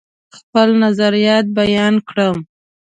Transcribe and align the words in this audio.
خپل 0.37 0.69
نظریات 0.83 1.45
بیان 1.57 1.95
کړم. 2.09 2.37